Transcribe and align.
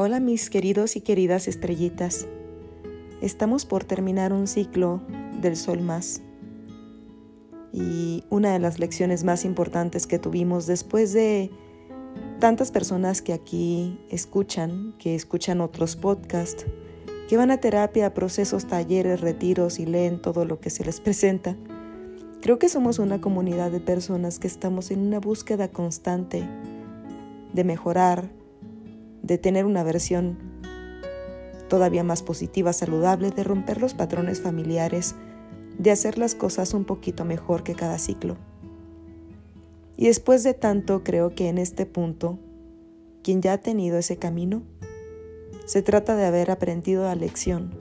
Hola 0.00 0.20
mis 0.20 0.48
queridos 0.48 0.94
y 0.94 1.00
queridas 1.00 1.48
estrellitas. 1.48 2.28
Estamos 3.20 3.64
por 3.66 3.82
terminar 3.82 4.32
un 4.32 4.46
ciclo 4.46 5.02
del 5.40 5.56
Sol 5.56 5.80
más. 5.80 6.22
Y 7.72 8.22
una 8.30 8.52
de 8.52 8.60
las 8.60 8.78
lecciones 8.78 9.24
más 9.24 9.44
importantes 9.44 10.06
que 10.06 10.20
tuvimos 10.20 10.68
después 10.68 11.12
de 11.12 11.50
tantas 12.38 12.70
personas 12.70 13.22
que 13.22 13.32
aquí 13.32 13.98
escuchan, 14.08 14.94
que 15.00 15.16
escuchan 15.16 15.60
otros 15.60 15.96
podcasts, 15.96 16.64
que 17.28 17.36
van 17.36 17.50
a 17.50 17.58
terapia, 17.58 18.14
procesos, 18.14 18.68
talleres, 18.68 19.20
retiros 19.20 19.80
y 19.80 19.86
leen 19.86 20.22
todo 20.22 20.44
lo 20.44 20.60
que 20.60 20.70
se 20.70 20.84
les 20.84 21.00
presenta. 21.00 21.56
Creo 22.40 22.60
que 22.60 22.68
somos 22.68 23.00
una 23.00 23.20
comunidad 23.20 23.72
de 23.72 23.80
personas 23.80 24.38
que 24.38 24.46
estamos 24.46 24.92
en 24.92 25.00
una 25.00 25.18
búsqueda 25.18 25.66
constante 25.66 26.44
de 27.52 27.64
mejorar, 27.64 28.37
de 29.28 29.38
tener 29.38 29.66
una 29.66 29.84
versión 29.84 30.38
todavía 31.68 32.02
más 32.02 32.22
positiva, 32.22 32.72
saludable, 32.72 33.30
de 33.30 33.44
romper 33.44 33.80
los 33.80 33.92
patrones 33.92 34.40
familiares, 34.40 35.14
de 35.78 35.90
hacer 35.90 36.18
las 36.18 36.34
cosas 36.34 36.74
un 36.74 36.84
poquito 36.84 37.24
mejor 37.24 37.62
que 37.62 37.74
cada 37.74 37.98
ciclo. 37.98 38.36
Y 39.96 40.06
después 40.06 40.42
de 40.44 40.54
tanto, 40.54 41.04
creo 41.04 41.34
que 41.34 41.48
en 41.48 41.58
este 41.58 41.84
punto, 41.84 42.38
quien 43.22 43.42
ya 43.42 43.52
ha 43.52 43.58
tenido 43.58 43.98
ese 43.98 44.16
camino, 44.16 44.62
se 45.66 45.82
trata 45.82 46.16
de 46.16 46.24
haber 46.24 46.50
aprendido 46.50 47.04
la 47.04 47.14
lección 47.14 47.74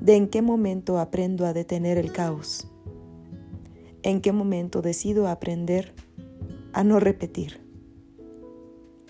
de 0.00 0.16
en 0.16 0.28
qué 0.28 0.40
momento 0.40 0.98
aprendo 0.98 1.44
a 1.44 1.52
detener 1.52 1.98
el 1.98 2.12
caos, 2.12 2.66
en 4.02 4.22
qué 4.22 4.32
momento 4.32 4.80
decido 4.80 5.28
aprender 5.28 5.92
a 6.72 6.82
no 6.82 6.98
repetir. 6.98 7.60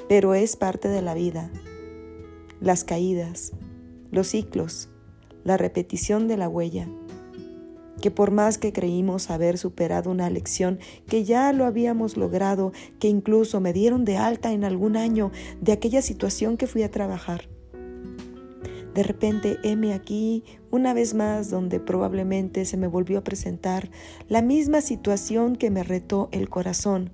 Pero 0.09 0.35
es 0.35 0.57
parte 0.57 0.89
de 0.89 1.03
la 1.03 1.13
vida, 1.13 1.51
las 2.61 2.85
caídas, 2.85 3.53
los 4.11 4.29
ciclos, 4.29 4.89
la 5.45 5.57
repetición 5.57 6.29
de 6.29 6.37
la 6.37 6.49
huella, 6.49 6.89
que 8.01 8.11
por 8.11 8.31
más 8.31 8.59
que 8.59 8.73
creímos 8.73 9.31
haber 9.31 9.59
superado 9.59 10.11
una 10.11 10.31
lección, 10.31 10.79
que 11.07 11.25
ya 11.25 11.53
lo 11.53 11.65
habíamos 11.65 12.17
logrado, 12.17 12.73
que 12.99 13.09
incluso 13.09 13.61
me 13.61 13.73
dieron 13.73 14.05
de 14.05 14.17
alta 14.17 14.53
en 14.53 14.65
algún 14.65 14.97
año 14.97 15.33
de 15.61 15.73
aquella 15.73 16.03
situación 16.03 16.57
que 16.57 16.67
fui 16.67 16.83
a 16.83 16.91
trabajar, 16.91 17.49
de 18.99 19.05
repente, 19.05 19.59
heme 19.63 19.93
aquí 19.93 20.43
una 20.73 20.93
vez 20.93 21.15
más 21.15 21.51
donde 21.51 21.79
probablemente 21.79 22.65
se 22.65 22.77
me 22.77 22.89
volvió 22.89 23.19
a 23.19 23.23
presentar 23.23 23.91
la 24.29 24.43
misma 24.43 24.81
situación 24.81 25.55
que 25.55 25.71
me 25.71 25.85
retó 25.85 26.29
el 26.33 26.49
corazón, 26.49 27.11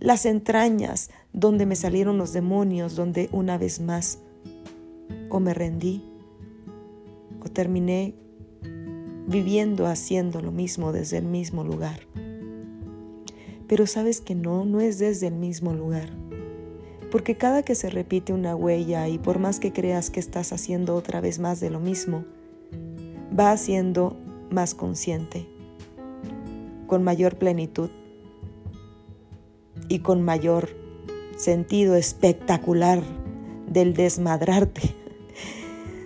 las 0.00 0.24
entrañas 0.24 1.10
donde 1.34 1.66
me 1.66 1.76
salieron 1.76 2.16
los 2.16 2.32
demonios, 2.32 2.96
donde 2.96 3.28
una 3.30 3.58
vez 3.58 3.78
más 3.78 4.20
o 5.28 5.40
me 5.40 5.54
rendí 5.54 6.02
o 7.44 7.48
terminé 7.48 8.14
viviendo 9.26 9.86
haciendo 9.86 10.40
lo 10.40 10.52
mismo 10.52 10.92
desde 10.92 11.18
el 11.18 11.26
mismo 11.26 11.64
lugar. 11.64 12.00
Pero 13.66 13.86
sabes 13.86 14.20
que 14.20 14.34
no, 14.34 14.64
no 14.64 14.80
es 14.80 14.98
desde 14.98 15.26
el 15.26 15.34
mismo 15.34 15.74
lugar 15.74 16.08
porque 17.10 17.36
cada 17.36 17.62
que 17.62 17.74
se 17.74 17.90
repite 17.90 18.32
una 18.32 18.54
huella 18.54 19.08
y 19.08 19.18
por 19.18 19.38
más 19.38 19.60
que 19.60 19.72
creas 19.72 20.10
que 20.10 20.20
estás 20.20 20.52
haciendo 20.52 20.94
otra 20.94 21.20
vez 21.20 21.38
más 21.38 21.60
de 21.60 21.70
lo 21.70 21.80
mismo, 21.80 22.24
va 23.38 23.52
haciendo 23.52 24.16
más 24.50 24.74
consciente, 24.74 25.46
con 26.86 27.02
mayor 27.02 27.36
plenitud 27.36 27.90
y 29.88 30.00
con 30.00 30.22
mayor 30.22 30.68
sentido 31.36 31.94
espectacular 31.94 33.02
del 33.70 33.94
desmadrarte, 33.94 34.94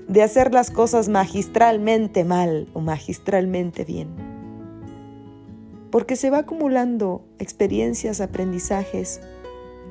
de 0.08 0.22
hacer 0.22 0.53
las 0.53 0.70
cosas 0.70 1.08
magistralmente 1.08 2.24
mal 2.24 2.68
o 2.73 2.80
magistralmente 2.80 3.85
bien. 3.85 4.08
Porque 5.90 6.17
se 6.17 6.30
va 6.30 6.39
acumulando 6.39 7.24
experiencias, 7.39 8.20
aprendizajes, 8.20 9.20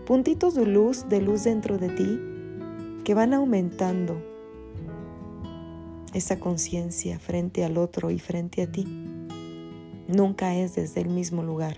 puntitos 0.05 0.55
de 0.55 0.65
luz, 0.65 1.07
de 1.09 1.21
luz 1.21 1.43
dentro 1.43 1.77
de 1.77 1.89
ti, 1.89 2.19
que 3.03 3.13
van 3.13 3.33
aumentando 3.33 4.21
esa 6.13 6.39
conciencia 6.39 7.19
frente 7.19 7.63
al 7.63 7.77
otro 7.77 8.11
y 8.11 8.19
frente 8.19 8.63
a 8.63 8.71
ti. 8.71 8.85
Nunca 10.07 10.55
es 10.55 10.75
desde 10.75 11.01
el 11.01 11.09
mismo 11.09 11.43
lugar. 11.43 11.77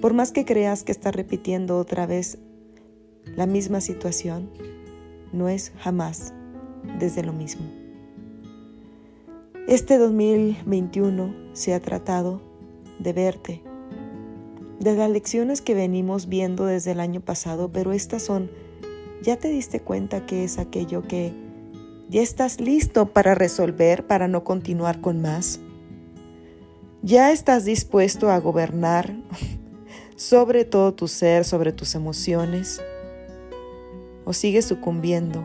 Por 0.00 0.12
más 0.12 0.32
que 0.32 0.44
creas 0.44 0.82
que 0.82 0.92
estás 0.92 1.14
repitiendo 1.14 1.78
otra 1.78 2.06
vez 2.06 2.38
la 3.36 3.46
misma 3.46 3.80
situación, 3.80 4.50
no 5.32 5.48
es 5.48 5.72
jamás 5.78 6.34
desde 6.98 7.22
lo 7.22 7.32
mismo. 7.32 7.64
Este 9.66 9.98
2021 9.98 11.34
se 11.54 11.74
ha 11.74 11.80
tratado 11.80 12.42
de 12.98 13.12
verte 13.12 13.62
de 14.80 14.94
las 14.94 15.10
lecciones 15.10 15.62
que 15.62 15.74
venimos 15.74 16.28
viendo 16.28 16.66
desde 16.66 16.92
el 16.92 17.00
año 17.00 17.20
pasado, 17.20 17.70
pero 17.72 17.92
estas 17.92 18.22
son, 18.22 18.50
¿ya 19.22 19.36
te 19.36 19.48
diste 19.48 19.80
cuenta 19.80 20.26
que 20.26 20.44
es 20.44 20.58
aquello 20.58 21.02
que 21.02 21.32
ya 22.10 22.20
estás 22.20 22.60
listo 22.60 23.06
para 23.06 23.34
resolver, 23.34 24.06
para 24.06 24.28
no 24.28 24.44
continuar 24.44 25.00
con 25.00 25.22
más? 25.22 25.60
¿Ya 27.02 27.32
estás 27.32 27.64
dispuesto 27.64 28.30
a 28.30 28.38
gobernar 28.38 29.14
sobre 30.16 30.64
todo 30.64 30.92
tu 30.92 31.08
ser, 31.08 31.44
sobre 31.44 31.72
tus 31.72 31.94
emociones? 31.94 32.82
¿O 34.26 34.32
sigues 34.32 34.66
sucumbiendo 34.66 35.42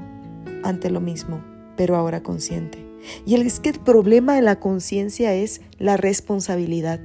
ante 0.64 0.90
lo 0.90 1.02
mismo, 1.02 1.44
pero 1.78 1.96
ahora 1.96 2.24
consciente? 2.24 2.86
Y 3.25 3.36
es 3.36 3.59
que 3.59 3.70
el 3.70 3.80
problema 3.80 4.36
de 4.36 4.42
la 4.42 4.59
conciencia 4.59 5.34
es 5.34 5.62
la 5.78 5.97
responsabilidad 5.97 7.00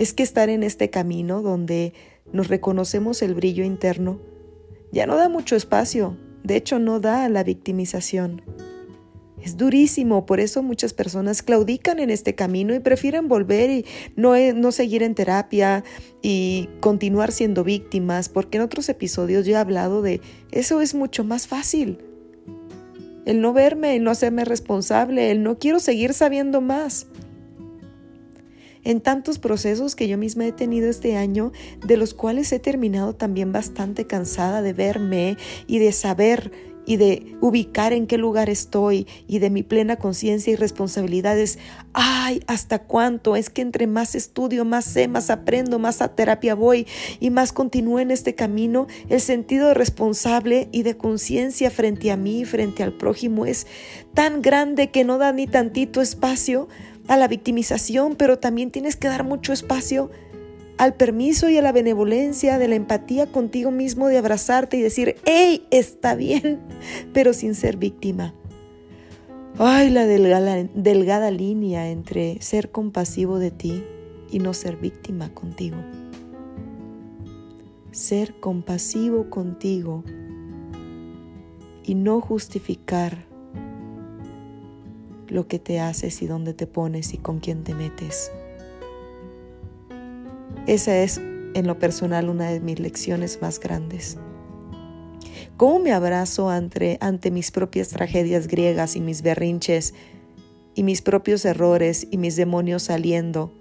es 0.00 0.14
que 0.14 0.22
estar 0.22 0.48
en 0.48 0.62
este 0.62 0.88
camino 0.88 1.42
donde 1.42 1.92
nos 2.32 2.48
reconocemos 2.48 3.20
el 3.20 3.34
brillo 3.34 3.64
interno 3.64 4.18
ya 4.92 5.06
no 5.06 5.14
da 5.14 5.28
mucho 5.28 5.56
espacio, 5.56 6.16
de 6.42 6.56
hecho 6.56 6.78
no 6.78 7.00
da 7.00 7.26
a 7.26 7.28
la 7.28 7.44
victimización. 7.44 8.40
Es 9.42 9.58
durísimo, 9.58 10.24
por 10.24 10.40
eso 10.40 10.62
muchas 10.62 10.94
personas 10.94 11.42
claudican 11.42 11.98
en 11.98 12.08
este 12.08 12.34
camino 12.34 12.74
y 12.74 12.80
prefieren 12.80 13.28
volver 13.28 13.70
y 13.70 13.86
no, 14.16 14.32
no, 14.54 14.72
seguir 14.72 15.02
en 15.02 15.14
terapia 15.14 15.84
y 16.22 16.70
continuar 16.80 17.30
siendo 17.30 17.62
víctimas, 17.62 18.30
porque 18.30 18.56
en 18.56 18.64
otros 18.64 18.88
episodios 18.88 19.44
yo 19.44 19.52
he 19.52 19.56
hablado 19.56 20.00
de 20.00 20.22
eso 20.50 20.80
es 20.80 20.94
mucho 20.94 21.24
más 21.24 21.46
fácil. 21.46 21.98
El 23.30 23.40
no 23.40 23.52
verme, 23.52 23.94
el 23.94 24.02
no 24.02 24.10
hacerme 24.10 24.44
responsable, 24.44 25.30
el 25.30 25.44
no 25.44 25.56
quiero 25.56 25.78
seguir 25.78 26.14
sabiendo 26.14 26.60
más. 26.60 27.06
En 28.82 29.00
tantos 29.00 29.38
procesos 29.38 29.94
que 29.94 30.08
yo 30.08 30.18
misma 30.18 30.48
he 30.48 30.52
tenido 30.52 30.90
este 30.90 31.16
año, 31.16 31.52
de 31.86 31.96
los 31.96 32.12
cuales 32.12 32.50
he 32.52 32.58
terminado 32.58 33.14
también 33.14 33.52
bastante 33.52 34.04
cansada 34.04 34.62
de 34.62 34.72
verme 34.72 35.36
y 35.68 35.78
de 35.78 35.92
saber 35.92 36.50
y 36.90 36.96
de 36.96 37.36
ubicar 37.40 37.92
en 37.92 38.08
qué 38.08 38.18
lugar 38.18 38.50
estoy 38.50 39.06
y 39.28 39.38
de 39.38 39.48
mi 39.48 39.62
plena 39.62 39.94
conciencia 39.94 40.52
y 40.52 40.56
responsabilidades. 40.56 41.60
Ay, 41.92 42.42
¿hasta 42.48 42.80
cuánto? 42.80 43.36
Es 43.36 43.48
que 43.48 43.62
entre 43.62 43.86
más 43.86 44.16
estudio, 44.16 44.64
más 44.64 44.86
sé, 44.86 45.06
más 45.06 45.30
aprendo, 45.30 45.78
más 45.78 46.02
a 46.02 46.16
terapia 46.16 46.56
voy 46.56 46.88
y 47.20 47.30
más 47.30 47.52
continúo 47.52 48.00
en 48.00 48.10
este 48.10 48.34
camino, 48.34 48.88
el 49.08 49.20
sentido 49.20 49.68
de 49.68 49.74
responsable 49.74 50.68
y 50.72 50.82
de 50.82 50.96
conciencia 50.96 51.70
frente 51.70 52.10
a 52.10 52.16
mí, 52.16 52.44
frente 52.44 52.82
al 52.82 52.92
prójimo 52.92 53.46
es 53.46 53.68
tan 54.12 54.42
grande 54.42 54.90
que 54.90 55.04
no 55.04 55.16
da 55.16 55.32
ni 55.32 55.46
tantito 55.46 56.00
espacio 56.00 56.66
a 57.06 57.16
la 57.16 57.28
victimización, 57.28 58.16
pero 58.16 58.40
también 58.40 58.72
tienes 58.72 58.96
que 58.96 59.06
dar 59.06 59.22
mucho 59.22 59.52
espacio 59.52 60.10
al 60.80 60.94
permiso 60.94 61.50
y 61.50 61.58
a 61.58 61.62
la 61.62 61.72
benevolencia, 61.72 62.56
de 62.56 62.66
la 62.66 62.74
empatía 62.74 63.30
contigo 63.30 63.70
mismo, 63.70 64.08
de 64.08 64.16
abrazarte 64.16 64.78
y 64.78 64.80
decir, 64.80 65.16
hey, 65.26 65.66
está 65.70 66.14
bien, 66.14 66.58
pero 67.12 67.34
sin 67.34 67.54
ser 67.54 67.76
víctima. 67.76 68.32
Ay, 69.58 69.90
la 69.90 70.06
delgada, 70.06 70.56
delgada 70.74 71.30
línea 71.30 71.90
entre 71.90 72.40
ser 72.40 72.70
compasivo 72.70 73.38
de 73.38 73.50
ti 73.50 73.84
y 74.30 74.38
no 74.38 74.54
ser 74.54 74.78
víctima 74.78 75.34
contigo. 75.34 75.76
Ser 77.90 78.40
compasivo 78.40 79.28
contigo 79.28 80.02
y 81.84 81.94
no 81.94 82.22
justificar 82.22 83.26
lo 85.28 85.46
que 85.46 85.58
te 85.58 85.78
haces 85.78 86.22
y 86.22 86.26
dónde 86.26 86.54
te 86.54 86.66
pones 86.66 87.12
y 87.12 87.18
con 87.18 87.38
quién 87.38 87.64
te 87.64 87.74
metes. 87.74 88.32
Esa 90.70 91.02
es, 91.02 91.18
en 91.18 91.66
lo 91.66 91.80
personal, 91.80 92.28
una 92.28 92.48
de 92.48 92.60
mis 92.60 92.78
lecciones 92.78 93.42
más 93.42 93.58
grandes. 93.58 94.18
¿Cómo 95.56 95.80
me 95.80 95.90
abrazo 95.90 96.48
ante, 96.48 97.30
mis 97.32 97.50
propias 97.50 97.88
tragedias 97.88 98.46
griegas 98.46 98.94
y 98.94 99.00
mis 99.00 99.22
berrinches 99.22 99.94
y 100.76 100.84
mis 100.84 101.02
propios 101.02 101.44
errores 101.44 102.06
y 102.12 102.18
mis 102.18 102.36
demonios 102.36 102.84
saliendo 102.84 103.52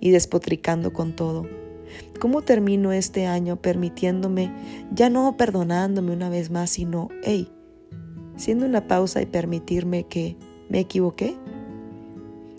y 0.00 0.10
despotricando 0.10 0.92
con 0.92 1.14
todo? 1.14 1.46
¿Cómo 2.18 2.42
termino 2.42 2.90
este 2.90 3.26
año 3.26 3.62
permitiéndome, 3.62 4.52
ya 4.92 5.08
no 5.08 5.36
perdonándome 5.36 6.12
una 6.12 6.30
vez 6.30 6.50
más, 6.50 6.70
sino, 6.70 7.10
hey, 7.22 7.48
siendo 8.34 8.66
una 8.66 8.88
pausa 8.88 9.22
y 9.22 9.26
permitirme 9.26 10.08
que 10.08 10.36
me 10.68 10.80
equivoqué, 10.80 11.36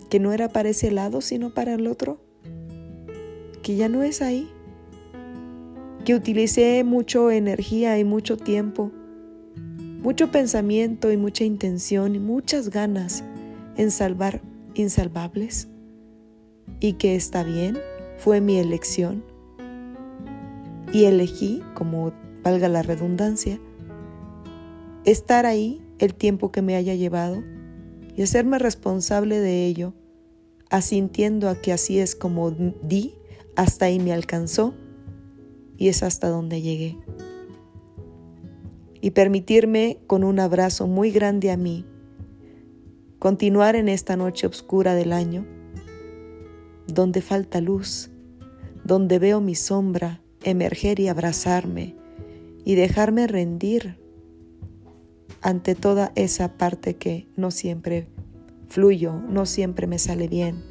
que 0.10 0.22
no 0.22 0.32
era 0.32 0.48
para 0.48 0.70
ese 0.70 0.92
lado 0.92 1.20
sino 1.20 1.54
para 1.54 1.74
el 1.74 1.88
otro, 1.88 2.31
que 3.62 3.76
ya 3.76 3.90
no 3.90 4.04
es 4.04 4.22
ahí, 4.22 4.50
que 6.06 6.16
utilicé 6.16 6.84
mucho 6.84 7.32
energía 7.32 8.00
y 8.00 8.04
mucho 8.04 8.38
tiempo, 8.38 8.92
mucho 10.02 10.32
pensamiento 10.32 11.12
y 11.12 11.18
mucha 11.18 11.44
intención 11.44 12.16
y 12.16 12.20
muchas 12.20 12.70
ganas 12.70 13.24
en 13.78 13.92
salvar 13.92 14.42
insalvables. 14.74 15.68
Y 16.80 16.94
que 16.94 17.16
está 17.16 17.44
bien, 17.44 17.78
fue 18.18 18.42
mi 18.42 18.58
elección. 18.58 19.24
Y 20.92 21.06
elegí, 21.06 21.62
como 21.74 22.12
valga 22.44 22.68
la 22.68 22.82
redundancia, 22.82 23.60
estar 25.06 25.46
ahí 25.46 25.82
el 26.00 26.16
tiempo 26.16 26.52
que 26.52 26.62
me 26.62 26.76
haya 26.76 26.96
llevado 26.96 27.44
y 28.16 28.24
hacerme 28.24 28.60
responsable 28.60 29.40
de 29.40 29.66
ello, 29.68 29.94
asintiendo 30.70 31.50
a 31.50 31.56
que 31.56 31.72
así 31.72 32.00
es 32.00 32.16
como 32.16 32.52
di, 32.52 33.14
hasta 33.56 33.86
ahí 33.86 34.00
me 34.00 34.14
alcanzó 34.14 34.74
y 35.78 35.88
es 35.88 36.04
hasta 36.04 36.30
donde 36.30 36.62
llegué. 36.62 36.98
Y 39.02 39.12
permitirme 39.12 40.00
con 40.08 40.24
un 40.24 40.40
abrazo 40.40 40.88
muy 40.88 41.12
grande 41.12 41.52
a 41.52 41.58
mí, 41.58 41.86
continuar 43.20 43.76
en 43.76 43.90
esta 43.90 44.16
noche 44.16 44.48
oscura 44.48 44.94
del 44.94 45.12
año, 45.12 45.46
donde 46.88 47.22
falta 47.22 47.62
luz, 47.62 48.12
donde 48.84 49.20
veo 49.20 49.42
mi 49.42 49.56
sombra 49.56 50.22
emerger 50.44 51.00
y 51.00 51.08
abrazarme 51.08 51.96
y 52.66 52.76
dejarme 52.76 53.28
rendir 53.28 53.98
ante 55.42 55.76
toda 55.76 56.12
esa 56.16 56.58
parte 56.58 56.96
que 56.96 57.28
no 57.36 57.52
siempre 57.52 58.08
fluyo, 58.68 59.14
no 59.14 59.46
siempre 59.46 59.88
me 59.88 59.98
sale 59.98 60.28
bien, 60.28 60.71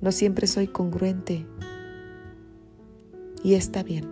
no 0.00 0.12
siempre 0.12 0.46
soy 0.46 0.66
congruente 0.66 1.46
y 3.42 3.54
está 3.54 3.82
bien. 3.82 4.08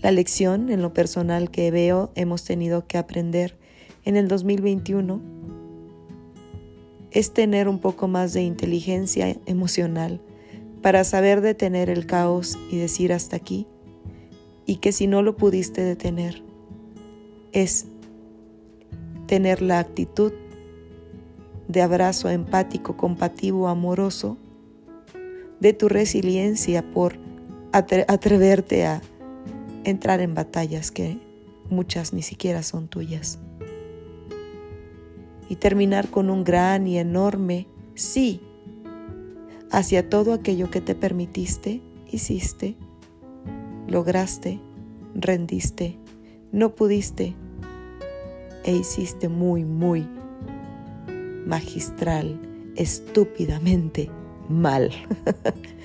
La 0.00 0.10
lección 0.10 0.70
en 0.70 0.82
lo 0.82 0.92
personal 0.92 1.50
que 1.50 1.70
veo 1.70 2.10
hemos 2.16 2.44
tenido 2.44 2.86
que 2.86 2.98
aprender 2.98 3.56
en 4.04 4.16
el 4.16 4.26
2021 4.26 5.20
es 7.12 7.32
tener 7.32 7.68
un 7.68 7.78
poco 7.78 8.08
más 8.08 8.32
de 8.32 8.42
inteligencia 8.42 9.36
emocional 9.46 10.20
para 10.80 11.04
saber 11.04 11.40
detener 11.40 11.88
el 11.88 12.06
caos 12.06 12.58
y 12.70 12.78
decir 12.78 13.12
hasta 13.12 13.36
aquí, 13.36 13.68
y 14.66 14.76
que 14.76 14.90
si 14.90 15.06
no 15.06 15.22
lo 15.22 15.36
pudiste 15.36 15.82
detener, 15.82 16.42
es 17.52 17.86
tener 19.26 19.62
la 19.62 19.78
actitud 19.78 20.32
de 21.72 21.80
abrazo 21.80 22.28
empático, 22.28 22.98
compativo, 22.98 23.66
amoroso, 23.66 24.36
de 25.58 25.72
tu 25.72 25.88
resiliencia 25.88 26.82
por 26.92 27.16
atreverte 27.72 28.84
a 28.84 29.00
entrar 29.84 30.20
en 30.20 30.34
batallas 30.34 30.90
que 30.90 31.18
muchas 31.70 32.12
ni 32.12 32.20
siquiera 32.20 32.62
son 32.62 32.88
tuyas. 32.88 33.38
Y 35.48 35.56
terminar 35.56 36.08
con 36.08 36.28
un 36.28 36.44
gran 36.44 36.86
y 36.86 36.98
enorme 36.98 37.66
sí 37.94 38.42
hacia 39.70 40.10
todo 40.10 40.34
aquello 40.34 40.70
que 40.70 40.82
te 40.82 40.94
permitiste, 40.94 41.80
hiciste, 42.10 42.76
lograste, 43.88 44.60
rendiste, 45.14 45.96
no 46.52 46.74
pudiste 46.74 47.34
e 48.64 48.76
hiciste 48.76 49.30
muy, 49.30 49.64
muy 49.64 50.06
magistral, 51.46 52.40
estúpidamente 52.76 54.10
mal. 54.48 54.90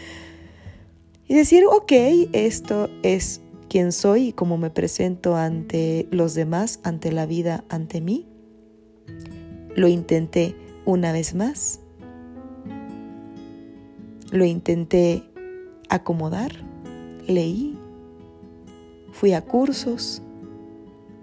y 1.27 1.35
decir, 1.35 1.63
ok, 1.65 1.91
esto 2.33 2.89
es 3.03 3.41
quien 3.69 3.91
soy 3.91 4.29
y 4.29 4.33
cómo 4.33 4.57
me 4.57 4.69
presento 4.69 5.35
ante 5.35 6.07
los 6.11 6.33
demás, 6.33 6.79
ante 6.83 7.11
la 7.11 7.25
vida, 7.25 7.63
ante 7.69 8.01
mí. 8.01 8.27
Lo 9.75 9.87
intenté 9.87 10.55
una 10.85 11.11
vez 11.11 11.35
más 11.35 11.81
lo 14.31 14.45
intenté 14.45 15.23
acomodar, 15.89 16.51
leí, 17.27 17.77
fui 19.11 19.33
a 19.33 19.41
cursos, 19.41 20.21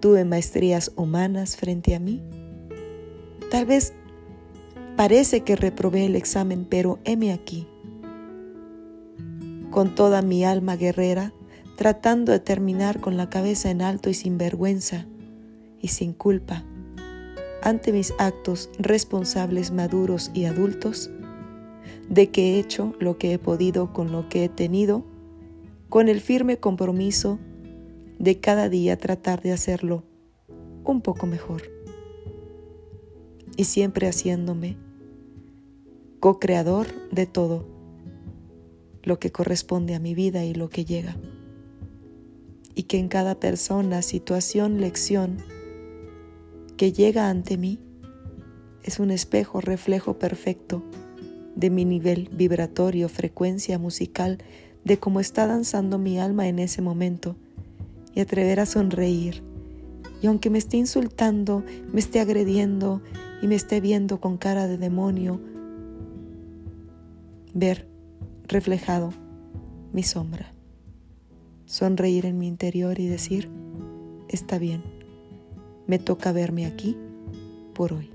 tuve 0.00 0.24
maestrías 0.24 0.92
humanas 0.96 1.56
frente 1.56 1.94
a 1.94 2.00
mí. 2.00 2.22
Tal 3.50 3.66
vez 3.66 3.94
parece 4.96 5.40
que 5.40 5.56
reprobé 5.56 6.06
el 6.06 6.16
examen, 6.16 6.66
pero 6.68 6.98
heme 7.04 7.32
aquí, 7.32 7.66
con 9.70 9.94
toda 9.94 10.22
mi 10.22 10.44
alma 10.44 10.76
guerrera, 10.76 11.32
tratando 11.76 12.32
de 12.32 12.40
terminar 12.40 13.00
con 13.00 13.16
la 13.16 13.28
cabeza 13.28 13.70
en 13.70 13.82
alto 13.82 14.08
y 14.10 14.14
sin 14.14 14.38
vergüenza 14.38 15.06
y 15.80 15.88
sin 15.88 16.12
culpa 16.12 16.64
ante 17.64 17.92
mis 17.92 18.12
actos 18.18 18.70
responsables 18.78 19.72
maduros 19.72 20.30
y 20.34 20.44
adultos 20.44 21.10
de 22.08 22.30
que 22.30 22.54
he 22.54 22.58
hecho 22.58 22.94
lo 23.00 23.16
que 23.16 23.32
he 23.32 23.38
podido 23.38 23.92
con 23.92 24.12
lo 24.12 24.28
que 24.28 24.44
he 24.44 24.48
tenido, 24.50 25.02
con 25.88 26.08
el 26.08 26.20
firme 26.20 26.58
compromiso 26.58 27.38
de 28.18 28.38
cada 28.38 28.68
día 28.68 28.98
tratar 28.98 29.40
de 29.40 29.52
hacerlo 29.52 30.04
un 30.84 31.00
poco 31.00 31.26
mejor. 31.26 31.62
Y 33.56 33.64
siempre 33.64 34.08
haciéndome 34.08 34.76
co-creador 36.20 36.86
de 37.10 37.26
todo 37.26 37.66
lo 39.02 39.18
que 39.18 39.30
corresponde 39.30 39.94
a 39.94 40.00
mi 40.00 40.14
vida 40.14 40.44
y 40.44 40.54
lo 40.54 40.70
que 40.70 40.84
llega. 40.84 41.16
Y 42.74 42.84
que 42.84 42.98
en 42.98 43.08
cada 43.08 43.38
persona, 43.38 44.02
situación, 44.02 44.80
lección 44.80 45.38
que 46.76 46.92
llega 46.92 47.28
ante 47.28 47.56
mí 47.56 47.78
es 48.82 48.98
un 48.98 49.10
espejo, 49.10 49.60
reflejo 49.60 50.18
perfecto 50.18 50.82
de 51.54 51.70
mi 51.70 51.84
nivel 51.84 52.28
vibratorio, 52.32 53.08
frecuencia 53.08 53.78
musical, 53.78 54.38
de 54.84 54.98
cómo 54.98 55.20
está 55.20 55.46
danzando 55.46 55.98
mi 55.98 56.18
alma 56.18 56.48
en 56.48 56.58
ese 56.58 56.82
momento 56.82 57.36
y 58.14 58.20
atrever 58.20 58.60
a 58.60 58.66
sonreír. 58.66 59.42
Y 60.20 60.26
aunque 60.26 60.50
me 60.50 60.58
esté 60.58 60.76
insultando, 60.76 61.64
me 61.92 62.00
esté 62.00 62.20
agrediendo 62.20 63.02
y 63.44 63.46
me 63.46 63.56
esté 63.56 63.82
viendo 63.82 64.22
con 64.22 64.38
cara 64.38 64.66
de 64.66 64.78
demonio, 64.78 65.38
ver 67.52 67.86
reflejado 68.48 69.12
mi 69.92 70.02
sombra. 70.02 70.54
Sonreír 71.66 72.24
en 72.24 72.38
mi 72.38 72.48
interior 72.48 72.98
y 72.98 73.06
decir, 73.06 73.50
está 74.30 74.58
bien, 74.58 74.82
me 75.86 75.98
toca 75.98 76.32
verme 76.32 76.64
aquí 76.64 76.96
por 77.74 77.92
hoy 77.92 78.08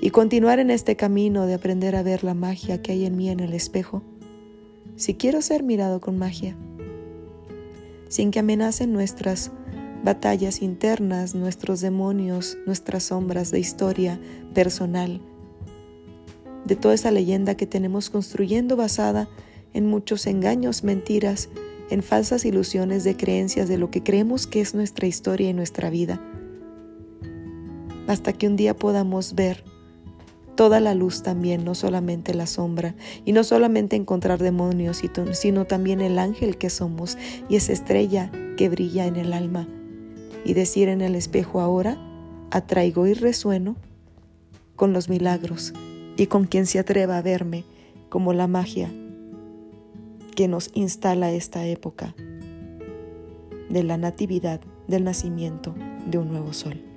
y 0.00 0.10
continuar 0.10 0.60
en 0.60 0.70
este 0.70 0.94
camino 0.94 1.44
de 1.44 1.54
aprender 1.54 1.96
a 1.96 2.04
ver 2.04 2.22
la 2.22 2.34
magia 2.34 2.80
que 2.80 2.92
hay 2.92 3.04
en 3.04 3.16
mí 3.16 3.30
en 3.30 3.40
el 3.40 3.52
espejo, 3.52 4.04
si 4.94 5.14
quiero 5.14 5.42
ser 5.42 5.64
mirado 5.64 6.00
con 6.00 6.16
magia, 6.16 6.54
sin 8.08 8.30
que 8.30 8.38
amenacen 8.38 8.92
nuestras 8.92 9.50
batallas 10.04 10.62
internas, 10.62 11.34
nuestros 11.34 11.80
demonios, 11.80 12.56
nuestras 12.66 13.04
sombras 13.04 13.50
de 13.50 13.60
historia 13.60 14.20
personal, 14.54 15.20
de 16.64 16.76
toda 16.76 16.94
esa 16.94 17.10
leyenda 17.10 17.56
que 17.56 17.66
tenemos 17.66 18.10
construyendo 18.10 18.76
basada 18.76 19.28
en 19.72 19.86
muchos 19.86 20.26
engaños, 20.26 20.84
mentiras, 20.84 21.48
en 21.90 22.02
falsas 22.02 22.44
ilusiones 22.44 23.04
de 23.04 23.16
creencias 23.16 23.68
de 23.68 23.78
lo 23.78 23.90
que 23.90 24.02
creemos 24.02 24.46
que 24.46 24.60
es 24.60 24.74
nuestra 24.74 25.06
historia 25.06 25.50
y 25.50 25.54
nuestra 25.54 25.90
vida, 25.90 26.20
hasta 28.06 28.32
que 28.32 28.46
un 28.46 28.56
día 28.56 28.76
podamos 28.76 29.34
ver 29.34 29.64
toda 30.54 30.80
la 30.80 30.94
luz 30.94 31.22
también, 31.22 31.64
no 31.64 31.74
solamente 31.74 32.34
la 32.34 32.46
sombra, 32.46 32.96
y 33.24 33.32
no 33.32 33.44
solamente 33.44 33.94
encontrar 33.94 34.40
demonios, 34.40 35.00
sino 35.32 35.66
también 35.66 36.00
el 36.00 36.18
ángel 36.18 36.58
que 36.58 36.68
somos 36.68 37.16
y 37.48 37.56
esa 37.56 37.72
estrella 37.72 38.32
que 38.56 38.68
brilla 38.68 39.06
en 39.06 39.16
el 39.16 39.32
alma, 39.32 39.68
y 40.48 40.54
decir 40.54 40.88
en 40.88 41.02
el 41.02 41.14
espejo 41.14 41.60
ahora, 41.60 41.98
atraigo 42.50 43.06
y 43.06 43.12
resueno 43.12 43.76
con 44.76 44.94
los 44.94 45.10
milagros 45.10 45.74
y 46.16 46.26
con 46.26 46.46
quien 46.46 46.64
se 46.64 46.78
atreva 46.78 47.18
a 47.18 47.22
verme 47.22 47.64
como 48.08 48.32
la 48.32 48.46
magia 48.46 48.90
que 50.34 50.48
nos 50.48 50.70
instala 50.72 51.30
esta 51.32 51.66
época 51.66 52.14
de 53.68 53.82
la 53.82 53.98
natividad, 53.98 54.62
del 54.86 55.04
nacimiento 55.04 55.74
de 56.06 56.16
un 56.16 56.30
nuevo 56.30 56.54
sol. 56.54 56.87